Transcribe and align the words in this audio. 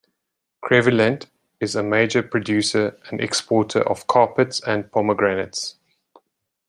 Crevillent 0.61 1.27
is 1.59 1.75
a 1.75 1.83
major 1.83 2.23
producer 2.23 2.99
and 3.11 3.21
exporter 3.21 3.87
of 3.87 4.07
carpets 4.07 4.59
and 4.61 4.91
pomegranates. 4.91 5.75